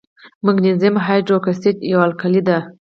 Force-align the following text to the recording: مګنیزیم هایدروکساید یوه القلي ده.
مګنیزیم 0.45 0.95
هایدروکساید 1.05 1.77
یوه 1.91 2.03
القلي 2.07 2.41
ده. 2.47 2.57